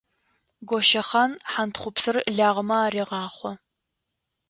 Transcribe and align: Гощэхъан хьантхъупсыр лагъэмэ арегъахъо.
Гощэхъан 0.67 1.31
хьантхъупсыр 1.51 2.15
лагъэмэ 2.37 2.75
арегъахъо. 2.85 3.51